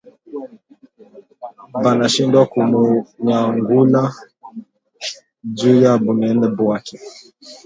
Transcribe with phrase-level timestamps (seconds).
[1.83, 4.01] Bana shindwa kumunyangula
[5.57, 6.95] juya bunene bwake